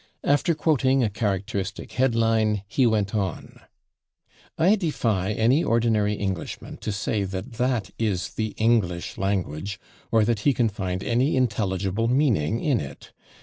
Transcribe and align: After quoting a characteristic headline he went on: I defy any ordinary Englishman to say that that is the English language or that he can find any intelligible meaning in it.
After 0.23 0.55
quoting 0.55 1.03
a 1.03 1.11
characteristic 1.11 1.91
headline 1.91 2.63
he 2.67 2.87
went 2.87 3.13
on: 3.13 3.59
I 4.57 4.75
defy 4.75 5.31
any 5.31 5.63
ordinary 5.63 6.15
Englishman 6.15 6.77
to 6.77 6.91
say 6.91 7.23
that 7.25 7.53
that 7.61 7.91
is 7.99 8.29
the 8.29 8.55
English 8.57 9.19
language 9.19 9.79
or 10.11 10.25
that 10.25 10.39
he 10.39 10.55
can 10.55 10.69
find 10.69 11.03
any 11.03 11.35
intelligible 11.35 12.07
meaning 12.07 12.59
in 12.63 12.79
it. 12.79 13.13